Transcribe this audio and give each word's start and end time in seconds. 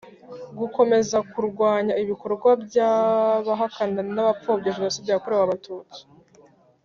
gukomeza 0.59 1.17
kurwanya 1.31 1.93
ibikorwa 2.03 2.49
by 2.63 2.77
abahakana 2.93 4.01
n 4.13 4.17
abapfobya 4.23 4.75
jenoside 4.77 5.07
yakorewe 5.09 5.43
abatutsi 5.43 5.99